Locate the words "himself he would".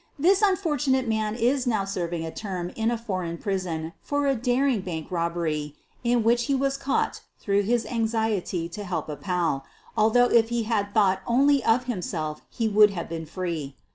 11.83-12.89